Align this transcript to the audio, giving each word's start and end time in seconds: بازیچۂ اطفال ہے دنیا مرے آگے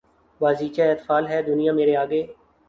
بازیچۂ 0.41 0.83
اطفال 0.91 1.23
ہے 1.31 1.39
دنیا 1.49 1.71
مرے 1.77 1.95
آگے 2.03 2.21